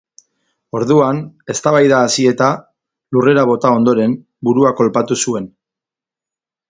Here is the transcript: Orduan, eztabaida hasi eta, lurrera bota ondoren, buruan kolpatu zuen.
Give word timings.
Orduan, 0.77 1.19
eztabaida 1.53 1.99
hasi 2.05 2.25
eta, 2.31 2.47
lurrera 3.17 3.43
bota 3.51 3.75
ondoren, 3.81 4.17
buruan 4.49 4.77
kolpatu 4.81 5.19
zuen. 5.27 5.51